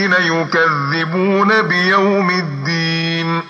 [0.00, 3.42] الذين يكذبون بيوم الدين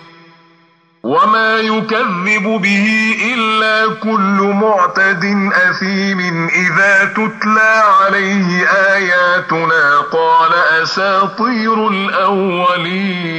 [1.02, 13.30] وما يكذب به إلا كل معتد أثيم إذا تتلى عليه آياتنا قال أساطير الأولين.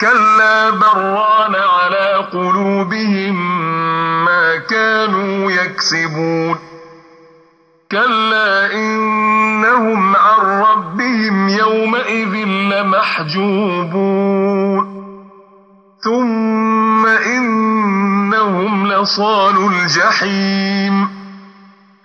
[0.00, 3.34] كلا بران على قلوبهم
[4.24, 6.58] ما كانوا يكسبون.
[7.92, 10.15] كلا إنهم
[12.96, 14.86] لمحجوبون
[16.04, 21.08] ثم إنهم لصال الجحيم.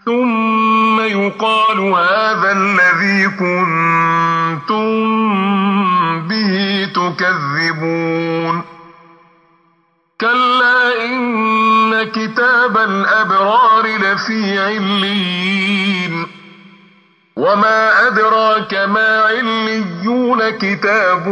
[0.05, 4.87] ثم يقال هذا الذي كنتم
[6.27, 8.61] به تكذبون.
[10.21, 16.30] كلا إن كتاب الأبرار لفي علين
[17.41, 21.27] وما أدراك ما عليون كتاب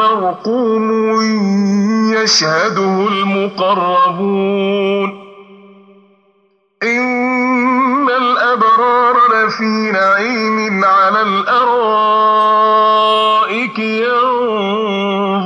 [0.00, 0.90] مرقوم
[2.14, 4.44] يشهده المقربون
[6.82, 12.58] إن الأبرار لفي نعيم على الأرائك
[13.78, 15.44] ينظرون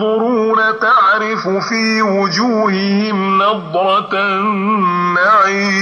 [0.80, 5.77] تعرف في وجوههم نضرة النعيم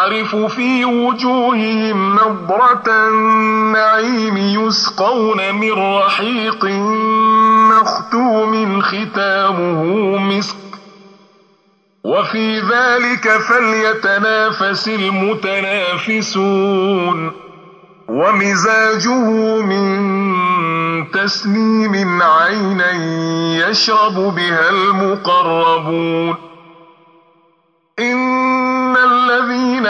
[0.00, 6.64] تعرف في وجوههم نضرة النعيم يسقون من رحيق
[7.70, 9.84] مختوم ختامه
[10.18, 10.56] مسك.
[12.04, 16.40] وفي ذلك فليتنافس المتنافسون.
[18.08, 22.90] ومزاجه من تسنيم عينا
[23.68, 26.49] يشرب بها المقربون.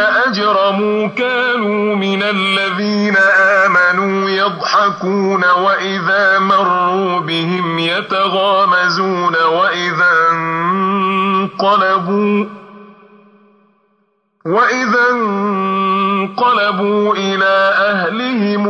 [0.00, 3.16] أجرموا كانوا من الذين
[3.66, 12.46] آمنوا يضحكون وإذا مروا بهم يتغامزون وإذا انقلبوا
[14.46, 18.68] وإذا انقلبوا إلى أهلهم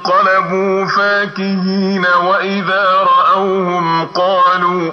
[0.00, 4.92] انقلبوا فاكهين وإذا رأوهم قالوا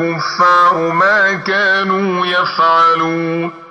[0.00, 3.63] الكفار ما كانوا يفعلون